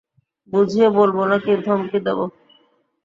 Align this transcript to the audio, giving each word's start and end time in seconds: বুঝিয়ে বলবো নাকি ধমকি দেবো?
বুঝিয়ে 0.53 0.87
বলবো 0.97 1.21
নাকি 1.25 1.51
ধমকি 1.65 1.99
দেবো? 2.05 2.25